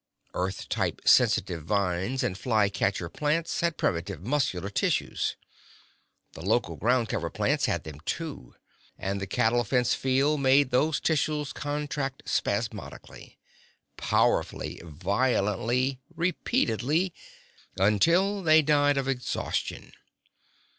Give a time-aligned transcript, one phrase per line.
[0.33, 5.35] Earth style sensitive vines and flycatcher plants had primitive muscular tissues.
[6.33, 8.55] The local ground cover plants had them too.
[8.97, 13.37] And the cattle fence field made those tissues contract spasmodically.
[13.95, 14.81] Powerfully.
[14.83, 15.99] Violently.
[16.15, 17.13] Repeatedly.
[17.77, 19.91] Until they died of exhaustion.